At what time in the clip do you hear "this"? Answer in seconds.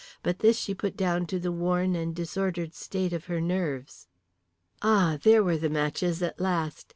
0.39-0.57